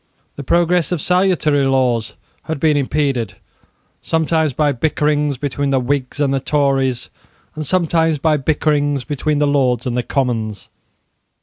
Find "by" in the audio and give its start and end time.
4.51-4.71, 8.17-8.37